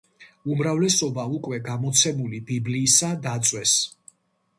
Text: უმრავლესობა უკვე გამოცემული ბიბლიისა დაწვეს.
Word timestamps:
უმრავლესობა 0.53 1.25
უკვე 1.35 1.59
გამოცემული 1.67 2.39
ბიბლიისა 2.47 3.11
დაწვეს. 3.27 3.75